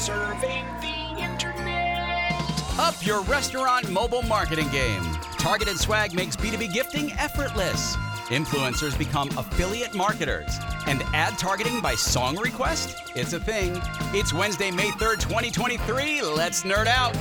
[0.00, 2.32] Serving the internet.
[2.78, 5.02] Up your restaurant mobile marketing game.
[5.36, 7.96] Targeted swag makes B2B gifting effortless.
[8.28, 10.56] Influencers become affiliate marketers.
[10.86, 12.96] And ad targeting by song request?
[13.14, 13.78] It's a thing.
[14.14, 16.22] It's Wednesday, May 3rd, 2023.
[16.22, 17.12] Let's nerd out.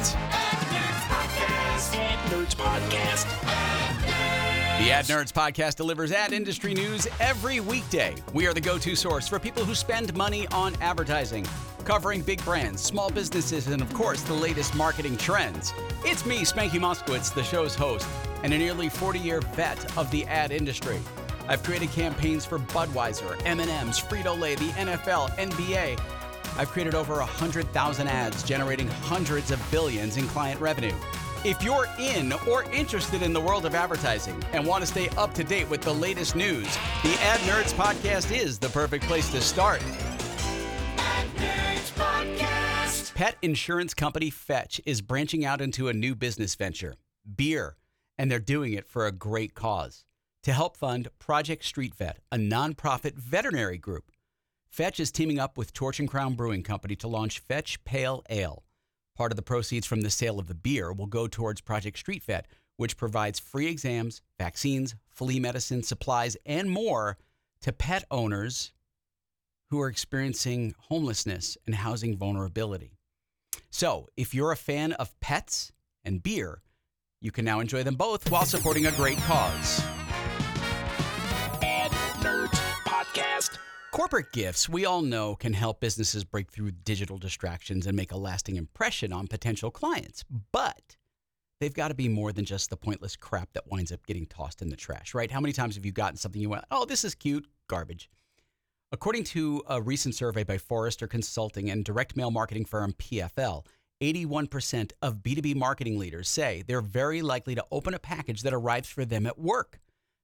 [2.29, 3.27] Nerds Podcast.
[4.79, 8.15] The Ad Nerds podcast delivers ad industry news every weekday.
[8.31, 11.45] We are the go to source for people who spend money on advertising,
[11.85, 15.73] covering big brands, small businesses, and of course, the latest marketing trends.
[16.05, 18.07] It's me, Spanky Moskowitz, the show's host,
[18.43, 20.99] and a nearly 40 year vet of the ad industry.
[21.47, 25.99] I've created campaigns for Budweiser, M&M's, Frito-Lay, the NFL, NBA.
[26.57, 30.93] I've created over 100,000 ads generating hundreds of billions in client revenue.
[31.45, 35.33] If you're in or interested in the world of advertising and want to stay up
[35.35, 36.67] to date with the latest news,
[37.01, 39.81] the Ad Nerds podcast is the perfect place to start.
[43.19, 46.95] Pet insurance company Fetch is branching out into a new business venture,
[47.35, 47.75] beer,
[48.17, 50.05] and they're doing it for a great cause
[50.41, 54.13] to help fund Project Street Vet, a nonprofit veterinary group.
[54.69, 58.63] Fetch is teaming up with Torch and Crown Brewing Company to launch Fetch Pale Ale.
[59.17, 62.23] Part of the proceeds from the sale of the beer will go towards Project Street
[62.23, 67.17] Vet, which provides free exams, vaccines, flea medicine, supplies, and more
[67.63, 68.71] to pet owners
[69.71, 72.93] who are experiencing homelessness and housing vulnerability.
[73.71, 75.71] So, if you're a fan of pets
[76.03, 76.61] and beer,
[77.21, 79.81] you can now enjoy them both while supporting a great cause.
[82.19, 83.57] Nerds Podcast.
[83.91, 88.17] Corporate gifts, we all know, can help businesses break through digital distractions and make a
[88.17, 90.25] lasting impression on potential clients.
[90.51, 90.97] But
[91.59, 94.61] they've got to be more than just the pointless crap that winds up getting tossed
[94.61, 95.31] in the trash, right?
[95.31, 98.09] How many times have you gotten something you went, oh, this is cute, garbage?
[98.91, 103.63] According to a recent survey by Forrester Consulting and direct mail marketing firm PFL,
[104.01, 108.89] 81% of B2B marketing leaders say they're very likely to open a package that arrives
[108.89, 109.79] for them at work,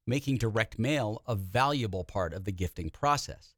[0.07, 3.53] making direct mail a valuable part of the gifting process.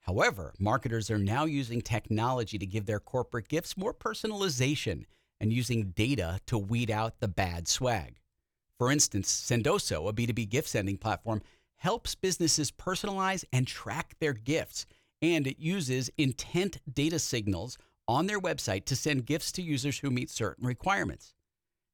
[0.00, 5.04] However, marketers are now using technology to give their corporate gifts more personalization
[5.38, 8.16] and using data to weed out the bad swag.
[8.76, 11.42] For instance, Sendoso, a B2B gift sending platform,
[11.78, 14.86] helps businesses personalize and track their gifts,
[15.22, 20.10] and it uses intent data signals on their website to send gifts to users who
[20.10, 21.34] meet certain requirements.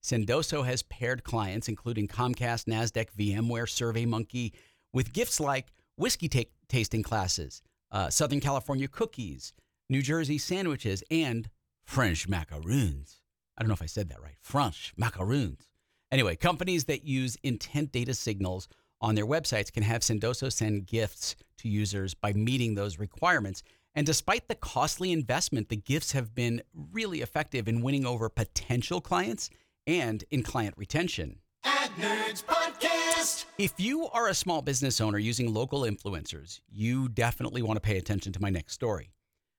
[0.02, 3.66] Sendoso has paired clients, including Comcast, NASDAQ, VMware,
[4.06, 4.52] SurveyMonkey,
[4.92, 9.52] with gifts like whiskey ta- tasting classes, uh, Southern California cookies,
[9.88, 11.48] New Jersey sandwiches, and
[11.84, 13.20] French macaroons.
[13.56, 14.36] I don't know if I said that right.
[14.40, 15.68] French macaroons.
[16.12, 18.68] Anyway, companies that use intent data signals
[19.04, 23.62] on their websites can have Sendoso send gifts to users by meeting those requirements.
[23.94, 29.02] And despite the costly investment, the gifts have been really effective in winning over potential
[29.02, 29.50] clients
[29.86, 31.40] and in client retention.
[31.64, 33.44] Ad Nerds Podcast.
[33.58, 37.98] If you are a small business owner using local influencers, you definitely want to pay
[37.98, 39.12] attention to my next story.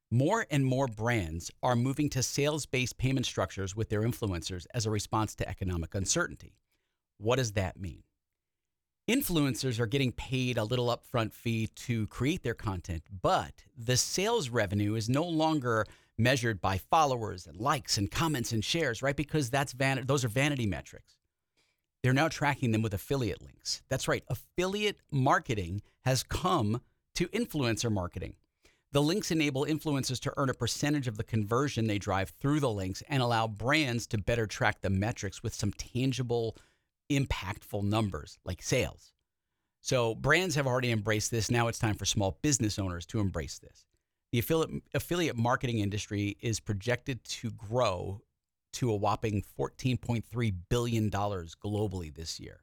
[0.09, 4.87] More and more brands are moving to sales based payment structures with their influencers as
[4.87, 6.57] a response to economic uncertainty.
[7.19, 8.01] What does that mean?
[9.07, 14.49] Influencers are getting paid a little upfront fee to create their content, but the sales
[14.49, 15.85] revenue is no longer
[16.17, 19.15] measured by followers and likes and comments and shares, right?
[19.15, 21.17] Because that's van- those are vanity metrics.
[22.01, 23.83] They're now tracking them with affiliate links.
[23.89, 26.81] That's right, affiliate marketing has come
[27.13, 28.33] to influencer marketing.
[28.91, 32.71] The links enable influencers to earn a percentage of the conversion they drive through the
[32.71, 36.57] links and allow brands to better track the metrics with some tangible
[37.11, 39.13] impactful numbers like sales.
[39.81, 41.51] So brands have already embraced this.
[41.51, 43.85] Now it's time for small business owners to embrace this.
[44.31, 48.21] The affiliate, affiliate marketing industry is projected to grow
[48.73, 52.61] to a whopping $14.3 billion globally this year.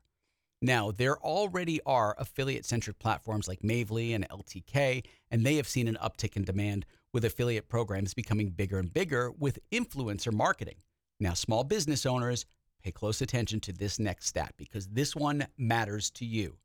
[0.60, 5.88] Now, there already are affiliate centric platforms like Mavely and LTK, and they have seen
[5.88, 10.76] an uptick in demand with affiliate programs becoming bigger and bigger with influencer marketing.
[11.18, 12.46] Now, small business owners
[12.82, 16.58] Pay close attention to this next stat because this one matters to you,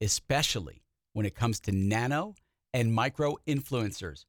[0.00, 0.82] especially
[1.12, 2.34] when it comes to nano
[2.72, 4.24] and micro influencers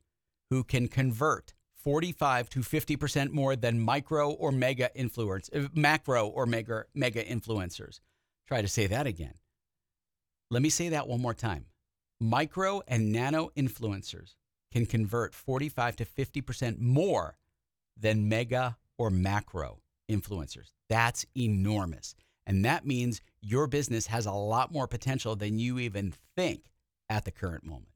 [0.50, 6.46] who can convert 45 to 50% more than micro or mega influence, uh, macro or
[6.46, 8.02] mega, mega influencers.
[8.48, 9.36] Try to say that again.
[10.52, 11.66] Let me say that one more time.
[12.20, 14.36] Micro and nano influencers
[14.72, 17.38] can convert 45 to 50% more
[17.98, 19.80] than mega or macro
[20.10, 20.72] influencers.
[20.90, 22.16] That's enormous.
[22.48, 26.70] And that means your business has a lot more potential than you even think
[27.10, 27.90] at the current moment.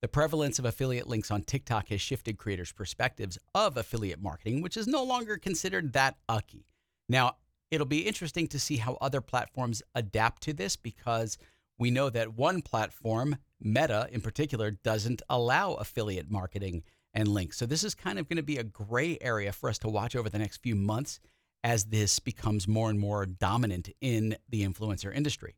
[0.00, 4.76] The prevalence of affiliate links on TikTok has shifted creators' perspectives of affiliate marketing, which
[4.76, 6.66] is no longer considered that ucky.
[7.08, 7.36] Now,
[7.70, 11.36] it'll be interesting to see how other platforms adapt to this because
[11.78, 16.82] we know that one platform, Meta in particular, doesn't allow affiliate marketing
[17.18, 17.56] and links.
[17.56, 20.14] So this is kind of going to be a gray area for us to watch
[20.14, 21.18] over the next few months
[21.64, 25.56] as this becomes more and more dominant in the influencer industry.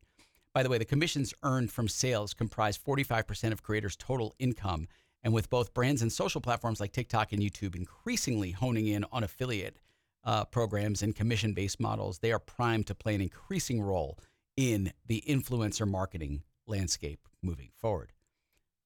[0.55, 4.87] By the way, the commissions earned from sales comprise 45% of creators' total income.
[5.23, 9.23] And with both brands and social platforms like TikTok and YouTube increasingly honing in on
[9.23, 9.77] affiliate
[10.23, 14.17] uh, programs and commission based models, they are primed to play an increasing role
[14.57, 18.13] in the influencer marketing landscape moving forward.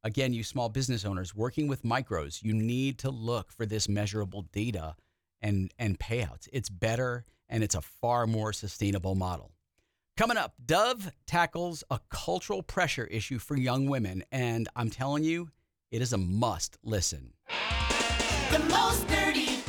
[0.06, 4.44] Again, you small business owners working with micros, you need to look for this measurable
[4.54, 4.96] data
[5.42, 6.48] and, and payouts.
[6.54, 9.52] It's better and it's a far more sustainable model.
[10.16, 15.50] Coming up, Dove tackles a cultural pressure issue for young women, and I'm telling you,
[15.90, 17.34] it is a must listen.
[18.51, 19.60] The most nerdy.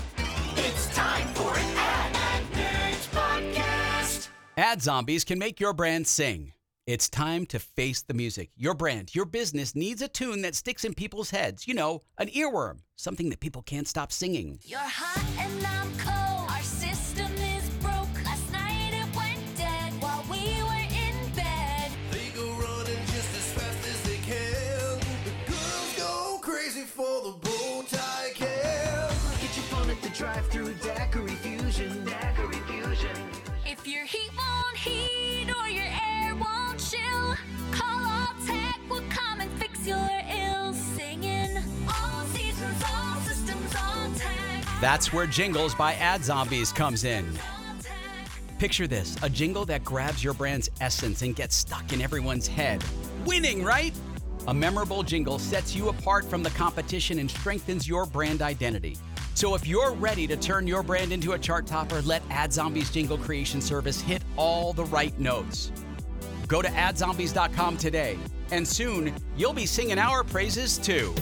[0.59, 2.15] It's time for an ad.
[2.15, 4.29] Ad Nerds Podcast.
[4.59, 6.53] Ad zombies can make your brand sing.
[6.87, 8.51] It's time to face the music.
[8.57, 11.67] Your brand, your business needs a tune that sticks in people's heads.
[11.67, 14.61] You know, an earworm, something that people can't stop singing.
[14.63, 16.26] You're hot and I'm cold.
[44.87, 47.27] That's where Jingles by Ad Zombies comes in.
[48.61, 52.85] Picture this a jingle that grabs your brand's essence and gets stuck in everyone's head.
[53.25, 53.93] Winning, right?
[54.47, 58.97] A memorable jingle sets you apart from the competition and strengthens your brand identity.
[59.35, 62.89] So if you're ready to turn your brand into a chart topper, let Ad Zombies
[62.89, 65.73] Jingle Creation Service hit all the right notes.
[66.47, 68.17] Go to adzombies.com today,
[68.53, 71.13] and soon you'll be singing our praises too.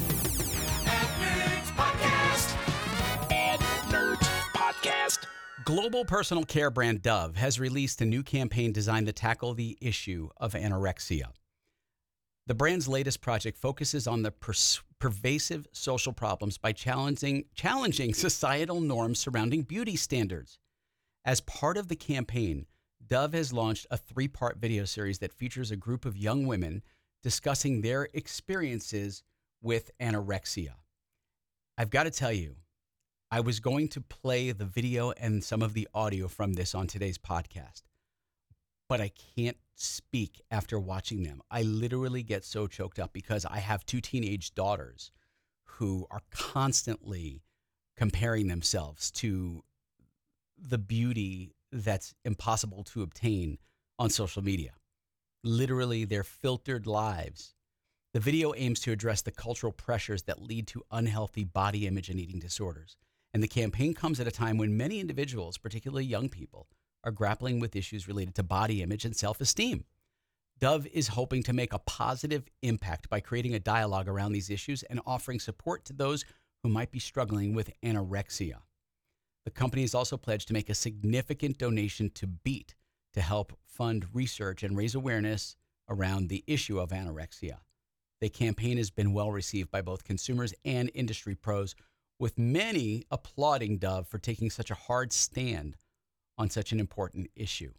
[5.64, 10.28] Global personal care brand Dove has released a new campaign designed to tackle the issue
[10.36, 11.30] of anorexia.
[12.46, 18.82] The brand's latest project focuses on the pers- pervasive social problems by challenging, challenging societal
[18.82, 20.58] norms surrounding beauty standards.
[21.24, 22.66] As part of the campaign,
[23.06, 26.82] Dove has launched a three part video series that features a group of young women
[27.22, 29.22] discussing their experiences
[29.62, 30.74] with anorexia.
[31.78, 32.56] I've got to tell you,
[33.30, 36.86] I was going to play the video and some of the audio from this on
[36.86, 37.82] today's podcast,
[38.88, 41.42] but I can't speak after watching them.
[41.50, 45.10] I literally get so choked up because I have two teenage daughters
[45.64, 47.42] who are constantly
[47.96, 49.64] comparing themselves to
[50.56, 53.58] the beauty that's impossible to obtain
[53.98, 54.74] on social media.
[55.42, 57.54] Literally, their filtered lives.
[58.12, 62.20] The video aims to address the cultural pressures that lead to unhealthy body image and
[62.20, 62.96] eating disorders.
[63.34, 66.68] And the campaign comes at a time when many individuals, particularly young people,
[67.02, 69.84] are grappling with issues related to body image and self esteem.
[70.60, 74.84] Dove is hoping to make a positive impact by creating a dialogue around these issues
[74.84, 76.24] and offering support to those
[76.62, 78.60] who might be struggling with anorexia.
[79.44, 82.76] The company has also pledged to make a significant donation to BEAT
[83.14, 85.56] to help fund research and raise awareness
[85.88, 87.58] around the issue of anorexia.
[88.20, 91.74] The campaign has been well received by both consumers and industry pros,
[92.18, 95.76] with many applauding Dove for taking such a hard stand
[96.38, 97.72] on such an important issue.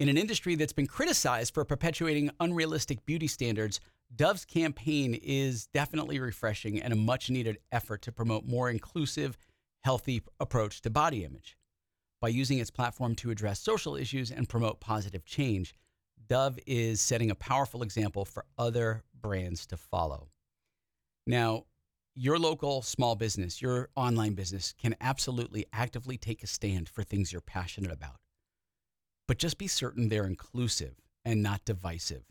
[0.00, 3.80] In an industry that's been criticized for perpetuating unrealistic beauty standards,
[4.14, 9.36] Dove's campaign is definitely refreshing and a much needed effort to promote more inclusive,
[9.84, 11.56] healthy approach to body image.
[12.20, 15.74] By using its platform to address social issues and promote positive change,
[16.26, 20.28] Dove is setting a powerful example for other brands to follow.
[21.26, 21.64] Now,
[22.16, 27.32] your local small business, your online business can absolutely actively take a stand for things
[27.32, 28.16] you're passionate about.
[29.26, 30.94] But just be certain they're inclusive
[31.24, 32.24] and not divisive.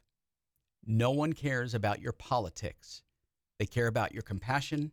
[0.85, 3.03] No one cares about your politics.
[3.59, 4.91] They care about your compassion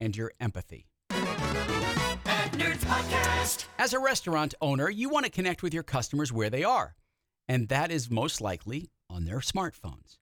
[0.00, 0.86] and your empathy.
[1.10, 3.66] Ad Nerds Podcast.
[3.78, 6.96] As a restaurant owner, you want to connect with your customers where they are,
[7.48, 10.18] and that is most likely on their smartphones.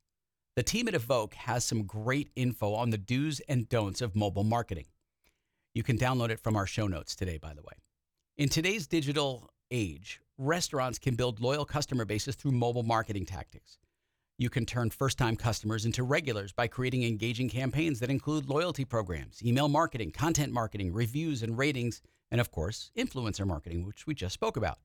[0.61, 4.45] The team at Evoke has some great info on the do's and don'ts of mobile
[4.45, 4.85] marketing.
[5.73, 7.73] You can download it from our show notes today, by the way.
[8.37, 13.79] In today's digital age, restaurants can build loyal customer bases through mobile marketing tactics.
[14.37, 18.85] You can turn first time customers into regulars by creating engaging campaigns that include loyalty
[18.85, 24.15] programs, email marketing, content marketing, reviews and ratings, and of course, influencer marketing, which we
[24.15, 24.77] just spoke about.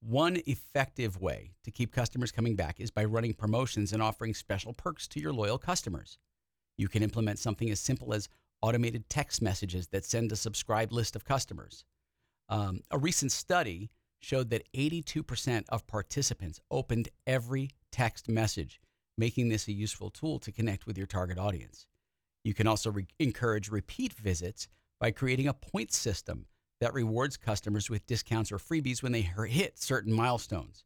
[0.00, 4.72] One effective way to keep customers coming back is by running promotions and offering special
[4.72, 6.18] perks to your loyal customers.
[6.76, 8.28] You can implement something as simple as
[8.62, 11.84] automated text messages that send a subscribed list of customers.
[12.48, 13.90] Um, a recent study
[14.20, 18.80] showed that 82% of participants opened every text message,
[19.16, 21.86] making this a useful tool to connect with your target audience.
[22.44, 24.68] You can also re- encourage repeat visits
[25.00, 26.46] by creating a point system
[26.80, 30.84] that rewards customers with discounts or freebies when they hit certain milestones.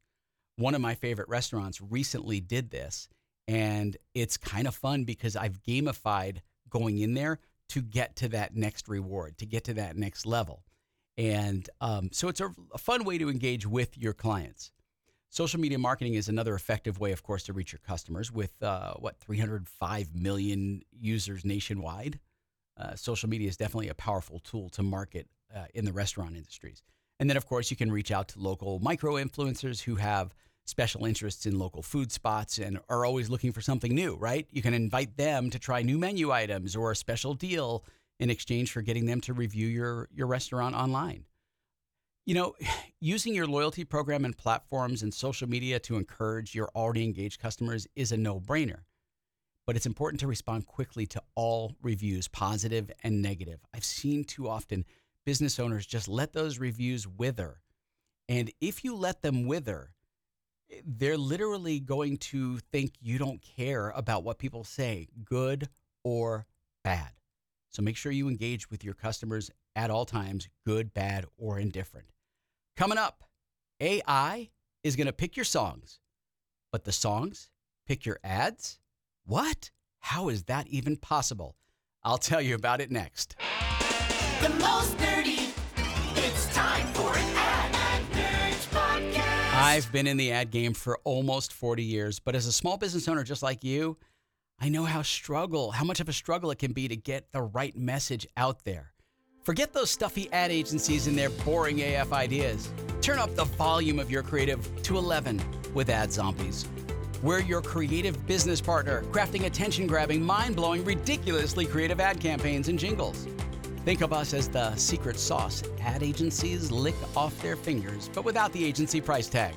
[0.56, 3.08] One of my favorite restaurants recently did this,
[3.48, 6.38] and it's kind of fun because I've gamified
[6.70, 7.38] going in there
[7.70, 10.62] to get to that next reward, to get to that next level.
[11.18, 14.72] And um, so it's a, a fun way to engage with your clients.
[15.30, 18.92] Social media marketing is another effective way, of course, to reach your customers with uh,
[18.94, 22.18] what 305 million users nationwide.
[22.78, 26.82] Uh, social media is definitely a powerful tool to market uh, in the restaurant industries.
[27.20, 31.04] And then, of course, you can reach out to local micro influencers who have special
[31.04, 34.46] interests in local food spots and are always looking for something new, right?
[34.50, 37.84] You can invite them to try new menu items or a special deal
[38.20, 41.24] in exchange for getting them to review your, your restaurant online.
[42.24, 42.54] You know,
[43.00, 47.86] using your loyalty program and platforms and social media to encourage your already engaged customers
[47.96, 48.80] is a no brainer.
[49.66, 53.60] But it's important to respond quickly to all reviews, positive and negative.
[53.72, 54.84] I've seen too often
[55.24, 57.60] business owners just let those reviews wither.
[58.28, 59.92] And if you let them wither,
[60.84, 65.68] they're literally going to think you don't care about what people say, good
[66.04, 66.46] or
[66.82, 67.10] bad.
[67.70, 72.08] So make sure you engage with your customers at all times, good, bad, or indifferent.
[72.76, 73.24] Coming up,
[73.80, 74.50] AI
[74.82, 76.00] is going to pick your songs,
[76.70, 77.50] but the songs
[77.86, 78.78] pick your ads?
[79.24, 79.70] What?
[80.00, 81.56] How is that even possible?
[82.02, 83.36] I'll tell you about it next.
[84.42, 85.52] The most nerdy.
[86.16, 87.72] It's time for an ad.
[87.76, 89.54] Ad Nerds Podcast.
[89.54, 93.06] I've been in the ad game for almost 40 years, but as a small business
[93.06, 93.96] owner just like you,
[94.58, 97.40] I know how struggle, how much of a struggle it can be to get the
[97.40, 98.92] right message out there.
[99.44, 102.68] Forget those stuffy ad agencies and their boring AF ideas.
[103.00, 105.40] Turn up the volume of your creative to 11
[105.72, 106.66] with Ad Zombies.
[107.22, 112.76] We're your creative business partner, crafting attention grabbing, mind blowing, ridiculously creative ad campaigns and
[112.76, 113.28] jingles.
[113.84, 118.52] Think of us as the secret sauce ad agencies lick off their fingers, but without
[118.52, 119.54] the agency price tag.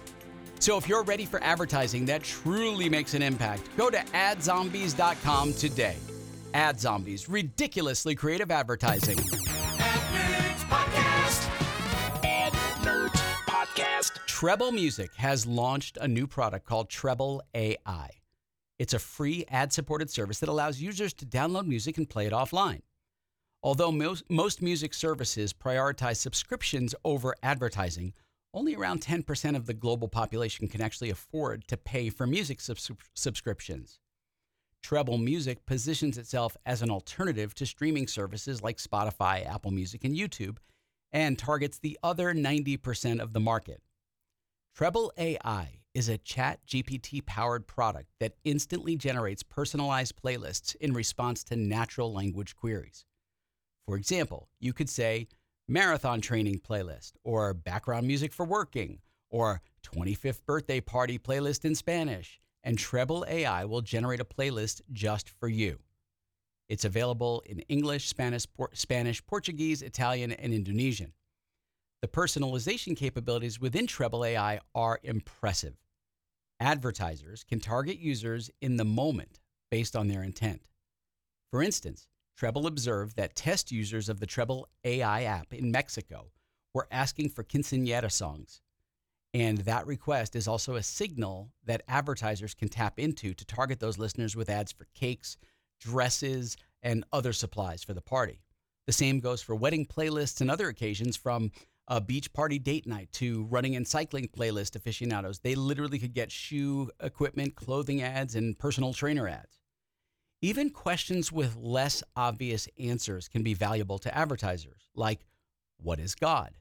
[0.59, 5.97] So if you're ready for advertising that truly makes an impact, go to adzombies.com today.
[6.55, 9.19] Ad Zombies, ridiculously creative advertising.
[12.23, 13.11] Ad Nerds
[13.47, 14.13] Podcast.
[14.25, 18.09] Treble Music has launched a new product called Treble AI.
[18.79, 22.33] It's a free ad supported service that allows users to download music and play it
[22.33, 22.81] offline.
[23.65, 28.13] Although most, most music services prioritize subscriptions over advertising,
[28.53, 32.91] only around 10% of the global population can actually afford to pay for music subs-
[33.15, 33.97] subscriptions.
[34.83, 40.15] Treble Music positions itself as an alternative to streaming services like Spotify, Apple Music, and
[40.15, 40.57] YouTube,
[41.11, 43.81] and targets the other 90% of the market.
[44.75, 51.43] Treble AI is a chat GPT powered product that instantly generates personalized playlists in response
[51.45, 53.05] to natural language queries.
[53.87, 55.27] For example, you could say
[55.67, 58.99] marathon training playlist, or background music for working,
[59.29, 65.29] or 25th birthday party playlist in Spanish, and Treble AI will generate a playlist just
[65.29, 65.79] for you.
[66.67, 71.13] It's available in English, Spanish, Por- Spanish, Portuguese, Italian, and Indonesian.
[72.01, 75.75] The personalization capabilities within Treble AI are impressive.
[76.59, 79.39] Advertisers can target users in the moment
[79.69, 80.67] based on their intent.
[81.51, 86.31] For instance, Treble observed that test users of the Treble AI app in Mexico
[86.73, 88.61] were asking for quinceanera songs.
[89.33, 93.97] And that request is also a signal that advertisers can tap into to target those
[93.97, 95.37] listeners with ads for cakes,
[95.79, 98.41] dresses, and other supplies for the party.
[98.87, 101.51] The same goes for wedding playlists and other occasions from
[101.87, 105.39] a beach party date night to running and cycling playlist aficionados.
[105.39, 109.59] They literally could get shoe equipment, clothing ads, and personal trainer ads.
[110.41, 115.25] Even questions with less obvious answers can be valuable to advertisers, like,
[115.77, 116.57] What is God?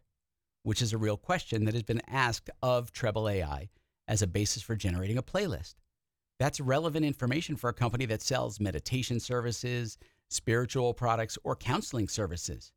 [0.64, 3.68] which is a real question that has been asked of Treble AI
[4.08, 5.74] as a basis for generating a playlist.
[6.40, 9.98] That's relevant information for a company that sells meditation services,
[10.30, 12.72] spiritual products, or counseling services.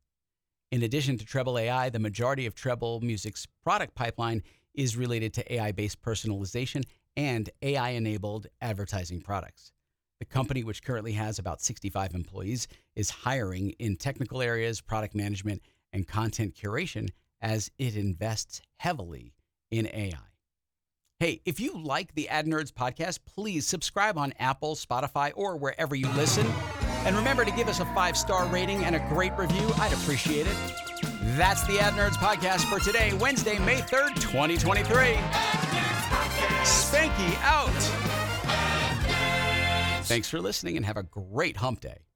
[0.70, 4.42] In addition to Treble AI, the majority of Treble Music's product pipeline
[4.74, 6.84] is related to AI based personalization
[7.16, 9.72] and AI enabled advertising products.
[10.20, 15.62] The company, which currently has about 65 employees, is hiring in technical areas, product management,
[15.92, 17.10] and content curation
[17.40, 19.32] as it invests heavily
[19.70, 20.18] in AI.
[21.20, 25.94] Hey, if you like the Ad Nerds podcast, please subscribe on Apple, Spotify, or wherever
[25.96, 26.46] you listen.
[27.04, 29.70] And remember to give us a five star rating and a great review.
[29.76, 30.56] I'd appreciate it.
[31.36, 35.14] That's the Ad Nerds podcast for today, Wednesday, May 3rd, 2023.
[36.64, 38.17] Spanky out.
[40.08, 42.07] Thanks for listening and have a great hump day.